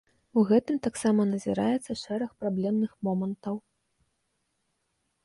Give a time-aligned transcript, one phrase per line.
[0.41, 3.61] У гэтым таксама назіраецца шэраг праблемных момантаў.